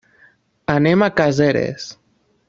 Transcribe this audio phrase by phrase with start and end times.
[0.75, 1.85] Anem a Caseres.